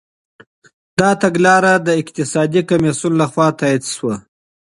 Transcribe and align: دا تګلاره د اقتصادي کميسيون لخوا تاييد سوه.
دا 0.99 1.09
تګلاره 1.21 1.73
د 1.87 1.89
اقتصادي 2.01 2.61
کميسيون 2.69 3.13
لخوا 3.21 3.47
تاييد 3.59 3.83
سوه. 3.95 4.15